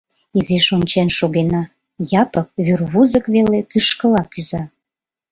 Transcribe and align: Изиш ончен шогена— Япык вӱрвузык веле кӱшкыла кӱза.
Изиш 0.37 0.67
ончен 0.75 1.07
шогена— 1.17 1.61
Япык 2.21 2.47
вӱрвузык 2.65 3.25
веле 3.35 3.59
кӱшкыла 3.71 4.23
кӱза. 4.33 4.63